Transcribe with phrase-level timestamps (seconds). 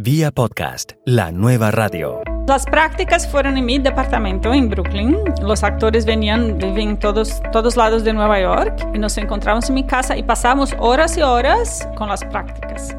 [0.00, 2.20] Vía podcast, la nueva radio.
[2.46, 5.16] Las prácticas fueron en mi departamento en Brooklyn.
[5.42, 9.82] Los actores venían, vivían todos, todos lados de Nueva York y nos encontramos en mi
[9.82, 12.96] casa y pasamos horas y horas con las prácticas.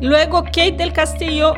[0.00, 1.54] Luego Kate del Castillo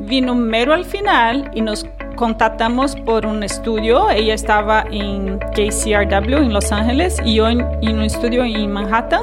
[0.00, 1.86] vino mero al final y nos
[2.16, 4.10] contactamos por un estudio.
[4.10, 9.22] Ella estaba en KCRW en Los Ángeles y yo en un estudio en Manhattan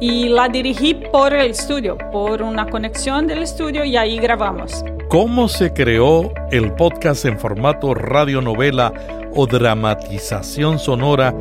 [0.00, 4.84] y la dirigí por el estudio, por una conexión del estudio y ahí grabamos.
[5.08, 8.92] ¿Cómo se creó el podcast en formato radionovela
[9.34, 11.34] o dramatización sonora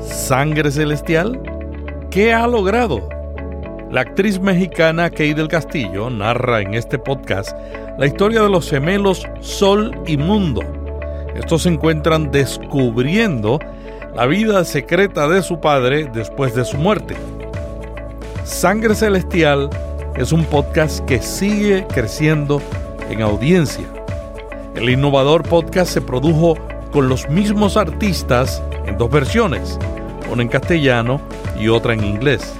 [0.00, 1.40] Sangre Celestial?
[2.10, 3.08] ¿Qué ha logrado?
[3.90, 7.56] La actriz mexicana Kay del Castillo narra en este podcast
[7.98, 10.62] la historia de los gemelos Sol y Mundo.
[11.34, 13.58] Estos se encuentran descubriendo
[14.14, 17.16] la vida secreta de su padre después de su muerte.
[18.50, 19.70] Sangre Celestial
[20.16, 22.60] es un podcast que sigue creciendo
[23.08, 23.86] en audiencia.
[24.74, 26.58] El innovador podcast se produjo
[26.90, 29.78] con los mismos artistas en dos versiones,
[30.30, 31.20] una en castellano
[31.58, 32.52] y otra en inglés.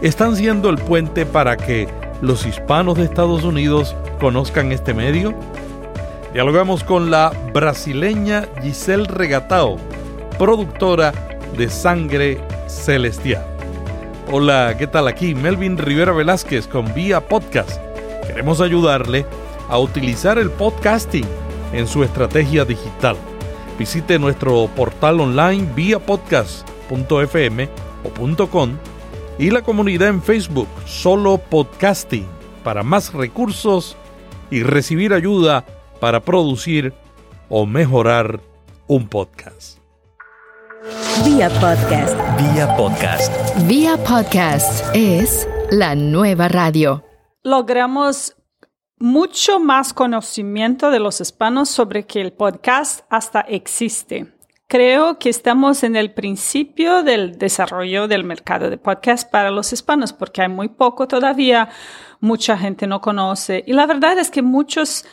[0.00, 1.88] Están siendo el puente para que
[2.22, 5.34] los hispanos de Estados Unidos conozcan este medio.
[6.32, 9.76] Dialogamos con la brasileña Giselle Regatao,
[10.38, 11.12] productora
[11.58, 13.59] de Sangre Celestial.
[14.32, 15.08] Hola, ¿qué tal?
[15.08, 17.80] Aquí Melvin Rivera Velázquez con Vía Podcast.
[18.28, 19.26] Queremos ayudarle
[19.68, 21.24] a utilizar el podcasting
[21.72, 23.16] en su estrategia digital.
[23.76, 27.68] Visite nuestro portal online viapodcast.fm
[28.04, 28.76] o .com
[29.36, 32.28] y la comunidad en Facebook Solo Podcasting
[32.62, 33.96] para más recursos
[34.48, 35.66] y recibir ayuda
[35.98, 36.94] para producir
[37.48, 38.38] o mejorar
[38.86, 39.79] un podcast.
[41.24, 42.16] Vía podcast.
[42.36, 43.32] Vía podcast.
[43.66, 47.04] Vía podcast es la nueva radio.
[47.42, 48.36] Logramos
[48.98, 54.34] mucho más conocimiento de los hispanos sobre que el podcast hasta existe.
[54.66, 60.12] Creo que estamos en el principio del desarrollo del mercado de podcast para los hispanos
[60.12, 61.68] porque hay muy poco todavía,
[62.20, 65.04] mucha gente no conoce y la verdad es que muchos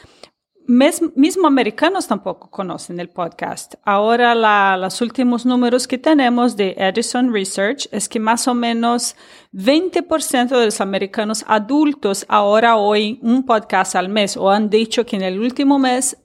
[0.67, 3.75] mismo americanos tampoco conocen el podcast.
[3.83, 4.35] Ahora
[4.77, 9.15] los últimos números que tenemos de Edison Research es que más o menos
[9.53, 15.15] 20% de los americanos adultos ahora oyen un podcast al mes o han dicho que
[15.15, 16.17] en el último mes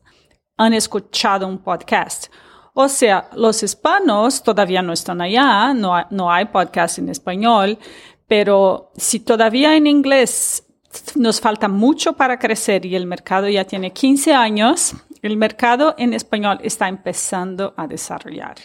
[0.57, 2.27] han escuchado un podcast.
[2.75, 7.79] O sea, los hispanos todavía no están allá, no no hay podcast en español,
[8.27, 10.67] pero si todavía en inglés
[11.15, 14.95] nos falta mucho para crecer y el mercado ya tiene 15 años.
[15.23, 18.57] El mercado en español está empezando a desarrollar.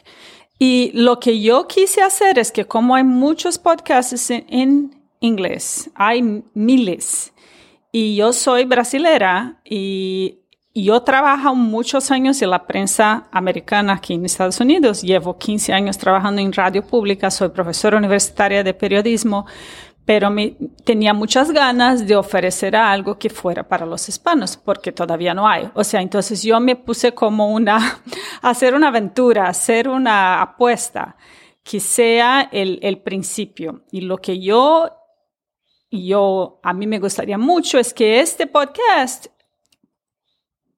[0.60, 6.44] Y lo que yo quise hacer es que como hay muchos podcasts en, inglés, hay
[6.54, 7.34] miles,
[7.92, 10.40] y yo soy brasilera y
[10.84, 15.02] yo trabajo muchos años en la prensa americana aquí en Estados Unidos.
[15.02, 19.48] Llevo 15 años trabajando en radio pública, soy profesora universitaria de periodismo
[20.08, 25.34] pero me, tenía muchas ganas de ofrecer algo que fuera para los hispanos, porque todavía
[25.34, 25.70] no hay.
[25.74, 28.02] O sea, entonces yo me puse como una,
[28.42, 31.18] hacer una aventura, hacer una apuesta,
[31.62, 33.84] que sea el, el principio.
[33.92, 34.90] Y lo que yo,
[35.92, 39.26] yo, a mí me gustaría mucho es que este podcast,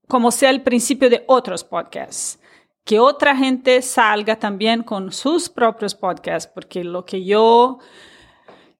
[0.07, 2.40] como sea el principio de otros podcasts,
[2.84, 7.78] que otra gente salga también con sus propios podcasts, porque lo que yo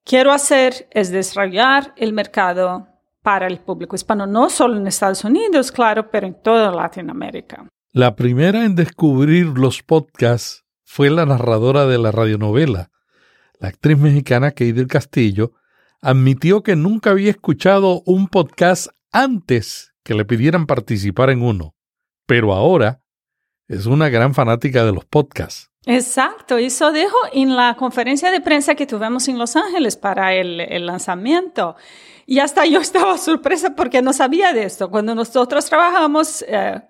[0.04, 2.88] quiero hacer es desarrollar el mercado
[3.22, 7.68] para el público hispano, no solo en Estados Unidos, claro, pero en toda Latinoamérica.
[7.92, 12.90] La primera en descubrir los podcasts fue la narradora de la radionovela.
[13.58, 15.52] La actriz mexicana Kay del Castillo
[16.00, 21.74] admitió que nunca había escuchado un podcast antes que le pidieran participar en uno,
[22.26, 23.02] pero ahora
[23.68, 25.69] es una gran fanática de los podcasts.
[25.86, 30.86] Exacto, eso dijo en la conferencia de prensa que tuvimos en Los Ángeles para el,
[30.86, 31.76] lanzamiento.
[32.26, 34.90] Y hasta yo estaba sorpresa porque no sabía de esto.
[34.90, 36.82] Cuando nosotros trabajamos, eh,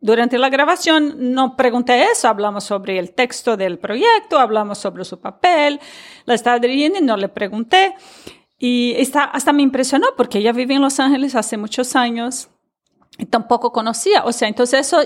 [0.00, 5.20] durante la grabación no pregunté eso, hablamos sobre el texto del proyecto, hablamos sobre su
[5.20, 5.80] papel,
[6.24, 7.94] la estaba dirigiendo y no le pregunté.
[8.58, 12.48] Y está, hasta me impresionó porque ella vive en Los Ángeles hace muchos años
[13.18, 14.24] y tampoco conocía.
[14.24, 15.00] O sea, entonces eso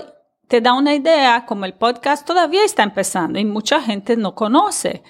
[0.51, 5.01] te da una idea como el podcast todavía está empezando y mucha gente no conoce.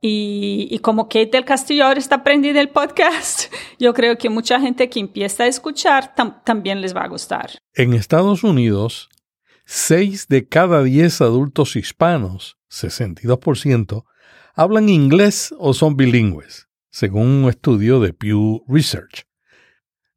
[0.00, 3.44] Y, como Kate del Castillo ahora está aprendiendo el podcast,
[3.78, 7.50] yo creo que mucha gente que empieza a escuchar también les va a gustar.
[7.74, 9.08] En Estados Unidos,
[9.66, 14.04] 6 de cada 10 adultos hispanos, 62%,
[14.56, 19.28] hablan inglés o son bilingües, según un estudio de Pew Research.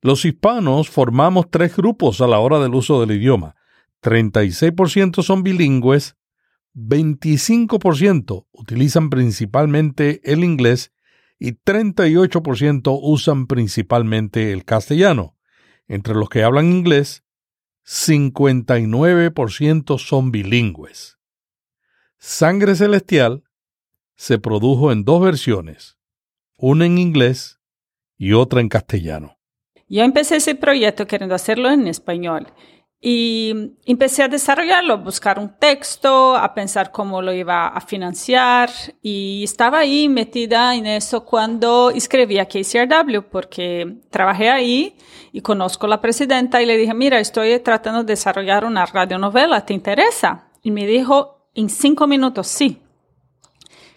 [0.01, 3.55] Los hispanos formamos tres grupos a la hora del uso del idioma.
[4.01, 6.15] 36% son bilingües,
[6.75, 10.91] 25% utilizan principalmente el inglés
[11.39, 15.37] y 38% usan principalmente el castellano.
[15.87, 17.23] Entre los que hablan inglés,
[17.85, 21.19] 59% son bilingües.
[22.17, 23.43] Sangre Celestial
[24.15, 25.99] se produjo en dos versiones,
[26.57, 27.59] una en inglés
[28.17, 29.37] y otra en castellano.
[29.87, 32.47] Yo empecé ese proyecto queriendo hacerlo en español
[33.01, 38.69] y empecé a desarrollarlo, buscar un texto, a pensar cómo lo iba a financiar
[39.01, 44.97] y estaba ahí metida en eso cuando escribí a KCRW porque trabajé ahí
[45.31, 49.65] y conozco a la presidenta y le dije, mira, estoy tratando de desarrollar una radionovela,
[49.65, 50.47] ¿te interesa?
[50.63, 52.81] Y me dijo en cinco minutos, sí.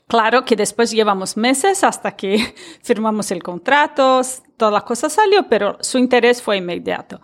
[0.07, 4.21] Claro que después llevamos meses hasta que firmamos el contrato,
[4.57, 7.21] toda la cosa salió, pero su interés fue inmediato.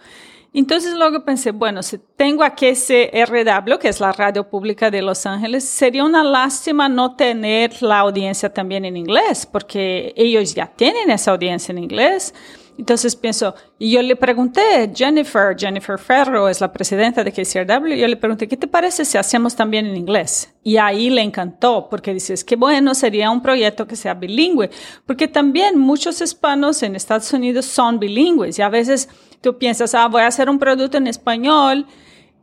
[0.57, 5.03] Entonces luego pensé, bueno, si tengo aquí ese RW, que es la radio pública de
[5.03, 10.67] Los Ángeles, sería una lástima no tener la audiencia también en inglés, porque ellos ya
[10.69, 12.33] tienen esa audiencia en inglés.
[12.79, 18.07] Entonces pienso, y yo le pregunté, Jennifer, Jennifer Ferro es la presidenta de KCRW, yo
[18.07, 20.55] le pregunté, ¿qué te parece si hacemos también en inglés?
[20.63, 24.71] Y ahí le encantó, porque dices, que bueno, sería un proyecto que sea bilingüe,
[25.05, 29.09] porque también muchos hispanos en Estados Unidos son bilingües y a veces
[29.45, 31.87] tú piensas, ah, voy a hacer un producto en español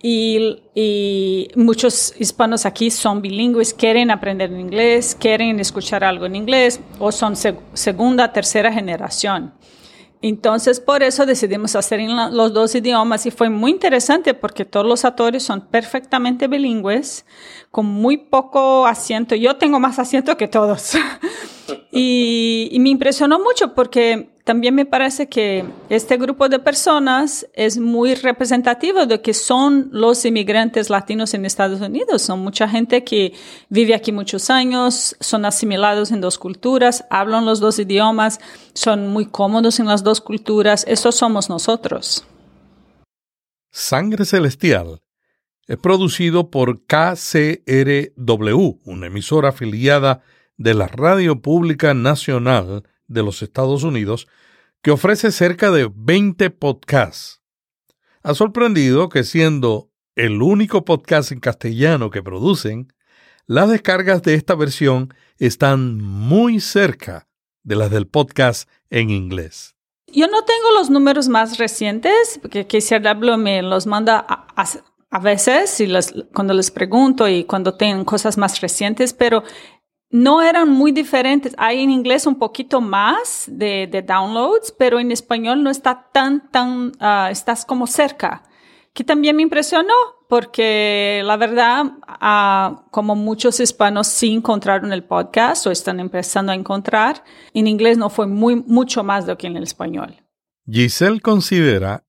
[0.04, 6.80] y, y, muchos hispanos aquí son bilingües, quieren aprender inglés, quieren escuchar algo en inglés
[7.00, 9.52] o son segunda, tercera generación.
[10.24, 14.86] Entonces, por eso decidimos hacer en los dos idiomas y fue muy interesante porque todos
[14.86, 17.26] los actores son perfectamente bilingües,
[17.72, 19.34] con muy poco asiento.
[19.34, 20.94] Yo tengo más asiento que todos.
[21.92, 28.16] y, me impresionó mucho porque también me parece que este grupo de personas es muy
[28.16, 32.22] representativo de que son los inmigrantes latinos en Estados Unidos.
[32.22, 33.34] Son mucha gente que
[33.70, 38.40] vive aquí muchos años, son asimilados en dos culturas, hablan los dos idiomas,
[38.74, 40.86] son muy cómodos en las dos culturas.
[40.88, 42.26] Eso somos nosotros.
[43.72, 45.02] Sangre Celestial
[45.68, 50.22] es producido por KCRW, una emisora afiliada
[50.62, 54.28] de la Radio Pública Nacional de los Estados Unidos
[54.84, 57.42] que ofrece cerca de 20 podcasts.
[58.22, 62.94] Ha sorprendido que siendo el único podcast en castellano que producen,
[63.48, 67.28] las descargas de esta versión están muy cerca
[67.64, 69.76] de las del podcast en inglés.
[70.08, 75.92] Yo no tengo los números más recientes, porque KCRW me los manda a, veces y
[76.34, 79.44] cuando les pregunto y cuando tienen cosas más recientes, pero
[80.12, 81.56] no eran muy diferentes.
[81.58, 86.92] Hay en inglés un poquito más de, downloads, pero en español no está tan, tan,
[87.00, 88.44] uh, estás como cerca.
[88.94, 89.94] Que también me impresionó,
[90.28, 96.56] porque la verdad, uh, como muchos hispanos sí encontraron el podcast o están empezando a
[96.56, 97.24] encontrar,
[97.54, 100.18] en inglés no fue muy, mucho más de que en el español.
[100.70, 102.04] Giselle considera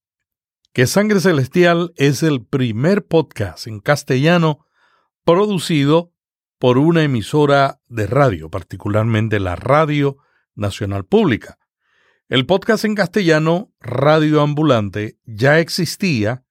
[0.72, 4.66] que Sangre Celestial es el primer podcast en castellano
[5.25, 6.12] producido
[6.62, 10.19] por una emisora de radio, particularmente la Radio
[10.55, 11.59] Nacional Pública.
[12.29, 16.44] El podcast en castellano, Radio Ambulante, ya existía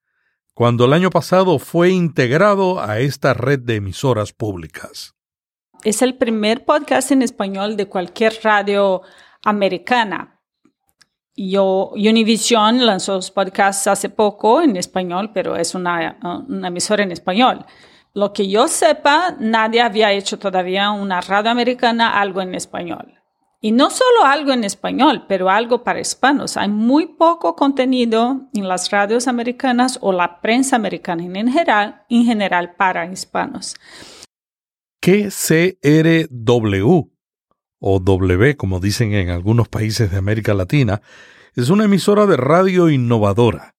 [0.53, 5.15] cuando el año pasado fue integrado a esta red de emisoras públicas.
[5.86, 9.03] Es el primer podcast en español de cualquier radio
[9.46, 10.41] americana.
[11.38, 16.20] Yo, Univision lanzó los podcasts hace poco en español, pero es una
[16.68, 17.65] emisora en español.
[18.13, 23.13] Lo que yo sepa, nadie había hecho todavía una radio americana algo en español.
[23.62, 26.58] Y no solo algo en español, pero algo para hispanos.
[26.58, 32.25] Hay muy poco contenido en las radios americanas o la prensa americana en general, en
[32.25, 33.75] general para hispanos.
[35.00, 35.91] KCRW,
[37.80, 41.01] o W, como dicen en algunos países de América Latina,
[41.56, 43.75] es una emisora de radio innovadora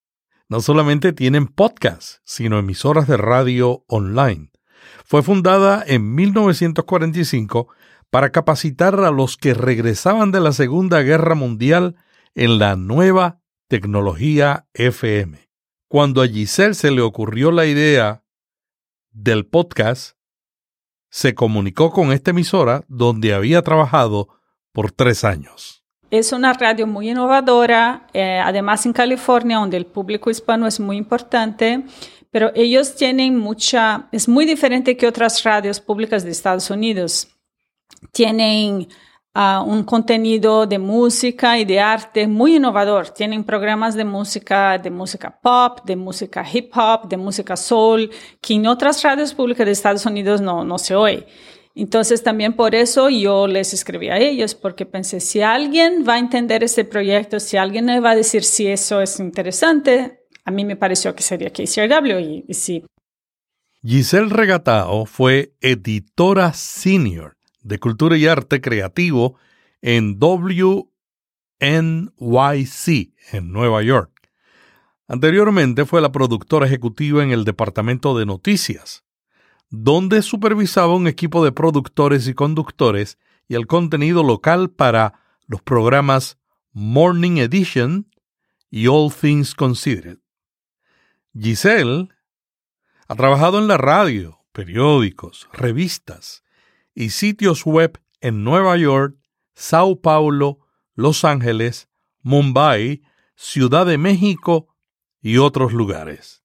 [0.53, 4.51] no solamente tienen podcasts, sino emisoras de radio online.
[5.07, 7.69] Fue fundada en 1945
[8.11, 11.97] para capacitar a los que regresaban de la Segunda Guerra Mundial
[12.35, 15.49] en la nueva tecnología FM.
[15.89, 18.23] Cuando a Giselle se le ocurrió la idea
[19.11, 20.19] del podcast,
[21.09, 24.29] se comunicó con esta emisora donde había trabajado
[24.71, 25.82] por tres años.
[26.13, 30.99] Es una radio muy innovadora, eh, además en California, donde el público hispano es muy
[30.99, 31.87] importante,
[32.31, 37.29] pero ellos tienen mucha, es muy diferente que otras radios públicas de Estados Unidos.
[38.13, 38.89] Tienen
[39.35, 43.09] uh, un contenido de música y de arte muy innovador.
[43.09, 48.53] Tienen programas de música, de música pop, de música hip hop, de música soul, que
[48.53, 51.27] en otras radios públicas de Estados Unidos no se oye.
[51.75, 56.19] Entonces también por eso yo les escribí a ellos, porque pensé, si alguien va a
[56.19, 60.65] entender este proyecto, si alguien me va a decir si eso es interesante, a mí
[60.65, 62.85] me pareció que sería KCRW y, y sí.
[63.85, 69.37] Giselle Regatao fue editora senior de Cultura y Arte Creativo
[69.81, 70.89] en WNYC
[73.33, 74.13] en Nueva York.
[75.09, 79.05] Anteriormente fue la productora ejecutiva en el Departamento de Noticias,
[79.73, 85.15] donde supervisaba un equipo de productores y conductores y el contenido local para
[85.47, 86.39] los programas
[86.73, 88.07] Morning Edition
[88.71, 90.19] y All Things Considered.
[91.35, 92.11] Giselle
[93.09, 96.45] ha trabajado en la radio, periódicos, revistas,
[96.95, 99.17] y sitios web en Nueva York,
[99.55, 100.59] Sao Paulo,
[100.95, 101.89] Los Ángeles,
[102.21, 103.01] Mumbai,
[103.37, 104.69] Ciudad de México
[105.23, 106.42] y otros lugares.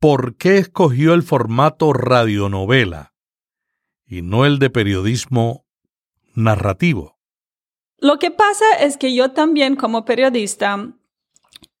[0.00, 3.14] ¿Por qué escogió el formato radionovela
[4.06, 5.66] y no el de periodismo
[6.36, 7.18] narrativo?
[7.98, 10.92] Lo que pasa es que yo también como periodista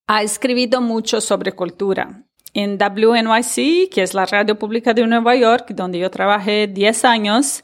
[0.08, 5.70] he escrito mucho sobre cultura en WNYC, que es la radio pública de Nueva York,
[5.70, 7.62] donde yo trabajé 10 años.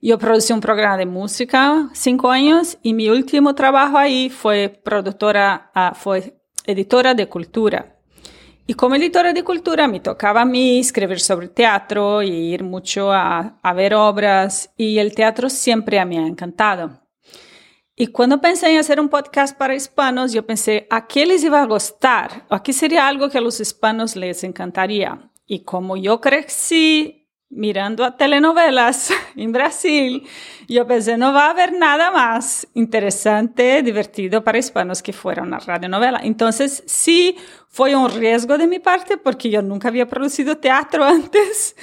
[0.00, 5.70] Yo producí un programa de música 5 años y mi último trabajo ahí fue productora,
[5.76, 7.99] uh, fue editora de cultura.
[8.70, 13.10] Y como editora de cultura me tocaba a mí escribir sobre teatro y ir mucho
[13.10, 17.00] a, a ver obras y el teatro siempre me ha encantado.
[17.96, 21.60] Y cuando pensé en hacer un podcast para hispanos, yo pensé, ¿a qué les iba
[21.60, 22.46] a gustar?
[22.48, 25.32] ¿A qué sería algo que a los hispanos les encantaría?
[25.48, 27.19] Y como yo crecí
[27.50, 30.26] mirando a telenovelas en Brasil,
[30.68, 35.58] yo pensé, no va a haber nada más interesante, divertido para hispanos que fuera una
[35.58, 36.20] radionovela.
[36.22, 37.36] Entonces, sí,
[37.68, 41.76] fue un riesgo de mi parte porque yo nunca había producido teatro antes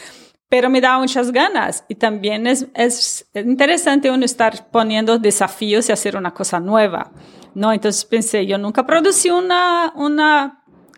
[0.50, 1.84] pero me da muchas ganas.
[1.88, 7.12] Y también es, es interesante uno estar poniendo desafíos y hacer una cosa nueva,
[7.54, 7.74] ¿no?
[7.74, 10.57] Entonces pensé, yo nunca producí una, una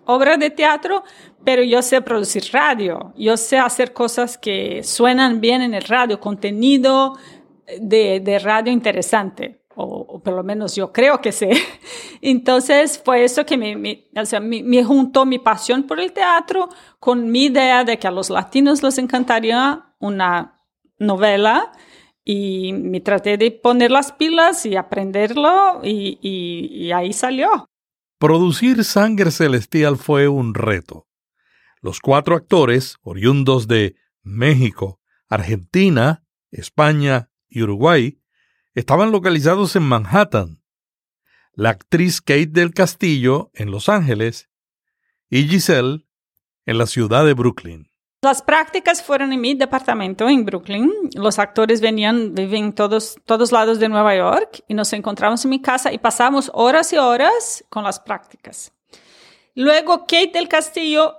[0.09, 1.03] obra de teatro,
[1.45, 6.19] pero yo sé producir radio, yo sé hacer cosas que suenan bien en el radio,
[6.19, 7.15] contenido
[7.79, 11.51] de, de radio interesante o, por lo menos yo creo que sé.
[12.21, 16.69] Entonces fue eso que me, o sea, me, me, juntó mi pasión por el teatro
[16.99, 20.59] con mi idea de que a los latinos les encantaría una
[20.97, 21.71] novela
[22.25, 27.68] y me traté de poner las pilas y aprenderlo y ahí salió.
[28.19, 31.07] Producir Sangre Celestial fue un reto.
[31.79, 34.99] Los cuatro actores, oriundos de México,
[35.29, 38.21] Argentina, España y Uruguay,
[38.75, 40.61] estaban localizados en Manhattan,
[41.53, 44.49] la actriz Kate del Castillo en Los Ángeles
[45.29, 46.05] y Giselle
[46.65, 47.88] en la ciudad de Brooklyn.
[48.21, 50.91] Las prácticas fueron en mi departamento en Brooklyn.
[51.15, 55.61] Los actores venían, viven todos, todos lados de Nueva York y nos encontramos en mi
[55.61, 58.73] casa y pasamos horas y horas con las prácticas.
[59.55, 61.15] Luego Kate del Castillo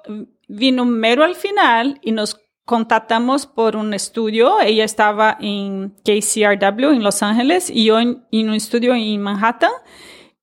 [0.46, 4.60] vino mero al final y nos contactamos por un estudio.
[4.60, 9.72] Ella estaba en KCRW en Los Ángeles y yo en, un estudio en Manhattan.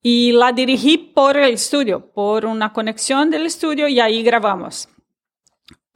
[0.02, 4.90] Y la dirigí por el estudio, por una conexión del estudio y ahí grabamos.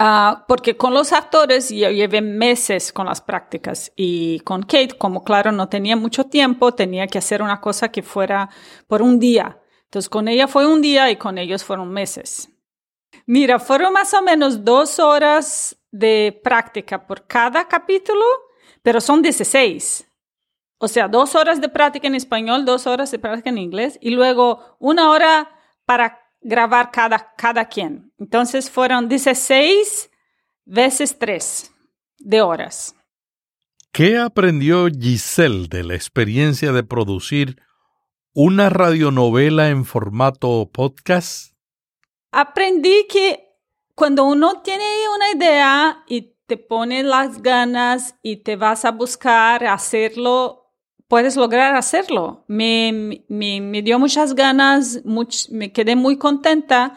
[0.02, 5.24] Uh, porque con los actores yo llevé meses con las prácticas y con Kate, como
[5.24, 8.50] claro no tenía mucho tiempo, tenía que hacer una cosa que fuera
[8.88, 9.60] por un día.
[9.84, 12.50] Entonces con ella fue un día y con ellos fueron meses.
[13.28, 18.26] Mira, fueron más o menos dos horas de práctica por cada capítulo,
[18.82, 20.08] pero son 16.
[20.80, 24.10] O sea, dos horas de práctica en español, dos horas de práctica en inglés y
[24.10, 25.52] luego una hora
[25.86, 28.12] para grabar cada, cada quien.
[28.18, 30.10] Entonces fueron 16
[30.66, 31.72] veces 3
[32.20, 32.96] de horas.
[33.92, 37.62] ¿Qué aprendió Giselle de la experiencia de producir
[38.34, 41.54] una radionovela en formato podcast?
[42.32, 43.50] Aprendí que
[43.96, 49.66] cuando uno tiene una idea y te pone las ganas y te vas a buscar
[49.66, 50.61] hacerlo,
[51.12, 52.46] puedes lograr hacerlo.
[52.48, 55.02] Me, me, me dio muchas ganas,
[55.50, 56.94] me quedé muy contenta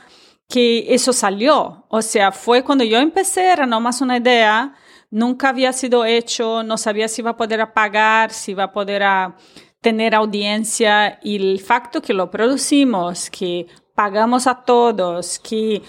[0.49, 1.85] que eso salió.
[1.88, 4.73] O sea, fue cuando yo empecé, era nomás una idea,
[5.11, 9.02] nunca había sido hecho, no sabía si iba a poder pagar, si iba a poder
[9.02, 9.37] a
[9.80, 13.66] tener audiencia y el facto que lo producimos, que
[13.97, 15.83] pagamos a todos, que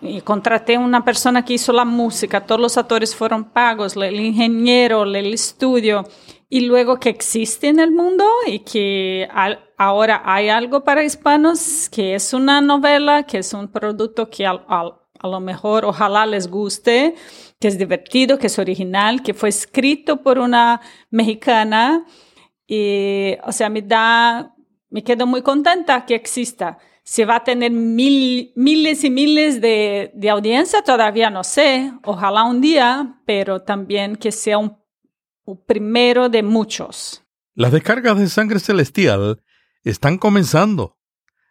[0.00, 5.04] y contraté una persona que hizo la música, todos los actores fueron pagos, el ingeniero,
[5.04, 6.04] el estudio.
[6.54, 9.28] Y luego que existe en el mundo y que
[9.76, 14.62] ahora hay algo para hispanos, que es una novela, que es un producto que a
[15.24, 17.16] lo mejor ojalá les guste,
[17.58, 20.80] que es divertido, que es original, que fue escrito por una
[21.10, 22.06] mexicana
[22.68, 24.54] y, o sea, me da,
[24.90, 26.78] me quedo muy contenta que exista.
[27.02, 31.90] Si va a tener mil, miles y miles de, de audiencia, todavía no sé.
[32.04, 34.83] Ojalá un día, pero también que sea un
[35.66, 37.22] primero de muchos.
[37.54, 39.42] Las descargas de Sangre Celestial
[39.82, 40.98] están comenzando.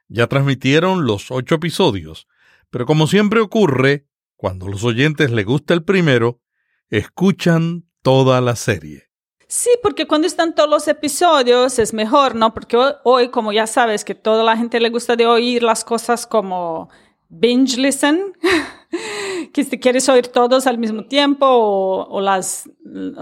[0.07, 2.27] Ya transmitieron los ocho episodios,
[2.69, 6.41] pero como siempre ocurre, cuando los oyentes les gusta el primero,
[6.89, 9.09] escuchan toda la serie.
[9.47, 12.53] Sí, porque cuando están todos los episodios es mejor, ¿no?
[12.53, 16.25] Porque hoy, como ya sabes, que toda la gente le gusta de oír las cosas
[16.25, 16.89] como
[17.29, 18.33] binge listen,
[19.53, 22.69] que si quieres oír todos al mismo tiempo o, las,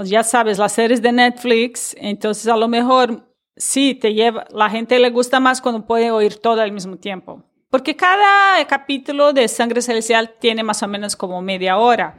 [0.04, 5.00] ya sabes, las series de Netflix, entonces a lo mejor sí te lleva, la gente
[5.00, 7.44] le gusta más cuando puede oír todo al mismo tiempo.
[7.70, 12.18] Porque cada capítulo de Sangre Celestial tiene más o menos como media hora.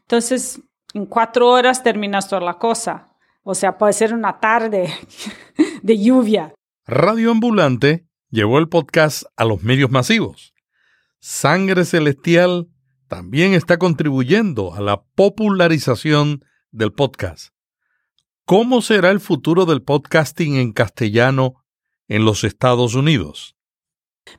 [0.00, 0.62] Entonces,
[0.94, 3.10] en cuatro horas terminas toda la cosa.
[3.42, 4.90] O sea, puede ser una tarde
[5.82, 6.54] de lluvia.
[6.86, 10.54] Radio Ambulante llevó el podcast a los medios masivos.
[11.20, 12.68] Sangre Celestial
[13.14, 17.54] también está contribuyendo a la popularización del podcast.
[18.44, 21.64] ¿Cómo será el futuro del podcasting en castellano
[22.08, 23.54] en los Estados Unidos?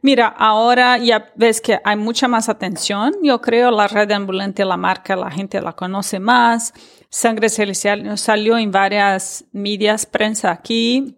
[0.02, 3.14] Mira, ahora ya ves que hay mucha más atención.
[3.24, 6.74] Yo creo la red ambulante, la marca, la gente la conoce más.
[7.10, 11.16] Sangre Celestial salió en varias medias, prensa aquí,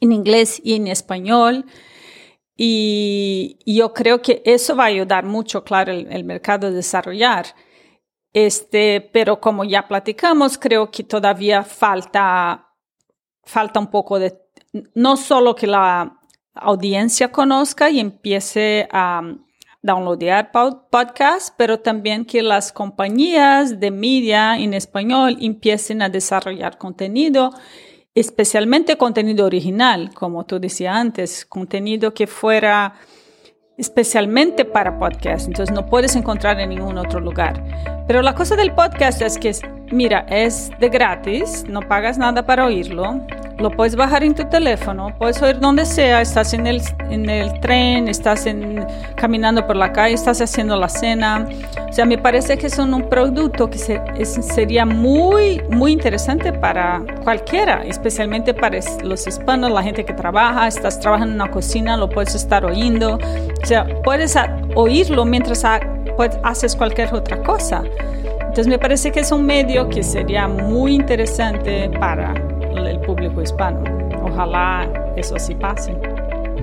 [0.00, 1.66] en inglés y en español.
[2.62, 7.46] Y, yo creo que eso va a ayudar mucho, claro, el, mercado a desarrollar.
[8.34, 12.68] Este, pero como ya platicamos, creo que todavía falta,
[13.44, 14.38] falta un poco de,
[14.94, 16.20] no solo que la
[16.52, 19.22] audiencia conozca y empiece a
[19.80, 27.52] downloadar podcasts, pero también que las compañías de media en español empiecen a desarrollar contenido
[28.14, 32.94] especialmente contenido original, como tú decías antes, contenido que fuera
[33.78, 38.04] especialmente para podcast, entonces no puedes encontrar en ningún otro lugar.
[38.06, 39.52] Pero la cosa del podcast es que,
[39.90, 43.26] mira, es de gratis, no pagas nada para oírlo,
[43.60, 47.60] lo puedes bajar en tu teléfono, puedes oír donde sea, estás en el, en el
[47.60, 51.46] tren, estás en, caminando por la calle, estás haciendo la cena.
[51.88, 53.78] O sea, me parece que son un producto que
[54.24, 60.98] sería muy, muy interesante para cualquiera, especialmente para los hispanos, la gente que trabaja, estás
[60.98, 63.18] trabajando en una cocina, lo puedes estar oyendo.
[63.62, 64.36] O sea, puedes
[64.74, 65.64] oírlo mientras
[66.42, 67.82] haces cualquier otra cosa.
[68.40, 72.34] Entonces me parece que es un medio que sería muy interesante para
[72.76, 73.82] el público hispano.
[74.22, 75.94] Ojalá eso sí pase.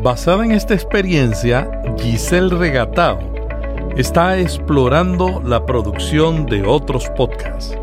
[0.01, 3.19] Basada en esta experiencia, Giselle Regatao
[3.97, 7.75] está explorando la producción de otros podcasts.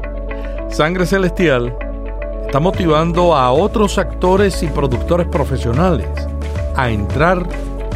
[0.69, 1.77] Sangre Celestial
[2.47, 6.09] está motivando a otros actores y productores profesionales
[6.77, 7.45] a entrar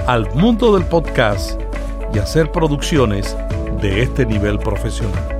[0.07, 1.61] al mundo del podcast
[2.12, 3.37] y hacer producciones
[3.81, 5.38] de este nivel profesional.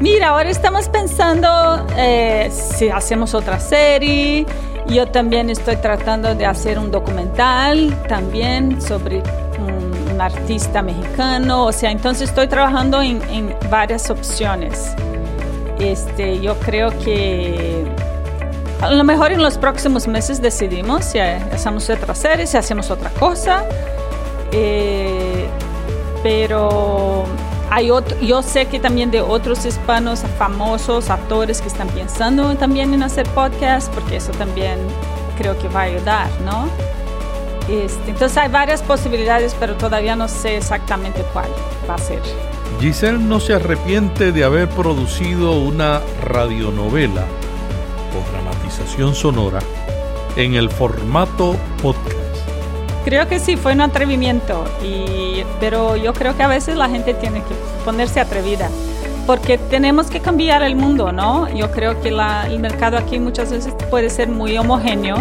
[0.00, 4.46] Mira, ahora estamos pensando eh, si hacemos otra serie.
[4.88, 9.22] Yo también estoy tratando de hacer un documental también sobre
[9.58, 11.66] un, artista mexicano.
[11.66, 14.94] O sea, entonces estoy trabajando en, varias opciones.
[15.78, 17.84] Este, yo creo que
[18.80, 23.10] a lo mejor en los próximos meses decidimos si hacemos otra serie, si hacemos otra
[23.10, 23.64] cosa.
[24.52, 25.46] Eh,
[26.22, 27.26] pero
[27.70, 32.92] hay otro, yo sé que también de otros hispanos famosos, actores que están pensando también
[32.92, 34.78] en hacer podcast, porque eso también
[35.38, 36.68] creo que va a ayudar, ¿no?
[37.68, 41.48] Este, entonces hay varias posibilidades, pero todavía no sé exactamente cuál
[41.88, 42.20] va a ser.
[42.80, 47.24] Giselle no se arrepiente de haber producido una radionovela
[48.12, 49.60] o dramatización sonora
[50.36, 52.19] en el formato podcast.
[53.04, 57.14] Creo que sí, fue un atrevimiento, y, pero yo creo que a veces la gente
[57.14, 58.68] tiene que ponerse atrevida,
[59.26, 61.48] porque tenemos que cambiar el mundo, ¿no?
[61.54, 65.16] Yo creo que el mercado aquí muchas veces puede ser muy homogéneo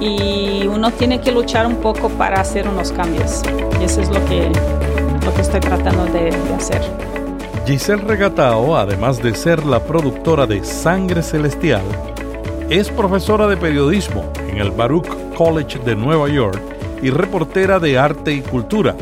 [0.00, 3.42] y uno tiene que luchar un poco para hacer unos cambios.
[3.78, 4.50] Y eso es lo que,
[5.24, 6.80] lo que estoy tratando de, de hacer.
[7.66, 11.82] Giselle Regatao, además de ser la productora de Sangre Celestial,
[12.70, 18.32] es profesora de periodismo en el Baruch College de Nueva York y reportera de arte
[18.32, 18.96] y cultura.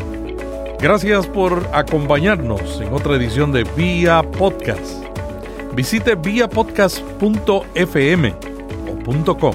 [0.80, 5.04] Gracias por acompañarnos en otra edición de Vía Podcast.
[5.74, 9.54] Visite viapodcast.fm o viapodcast.com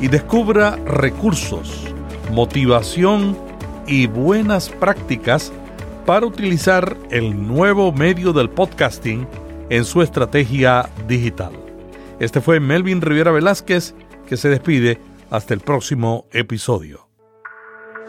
[0.00, 1.84] y descubra recursos,
[2.32, 3.36] motivación
[3.86, 5.52] y buenas prácticas
[6.06, 9.26] para utilizar el nuevo medio del podcasting
[9.68, 11.52] en su estrategia digital.
[12.18, 13.94] Este fue Melvin Rivera Velázquez
[14.26, 14.98] que se despide
[15.30, 17.09] hasta el próximo episodio.